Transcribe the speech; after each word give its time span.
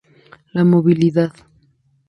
La 0.53 0.63
movilidad. 0.65 1.31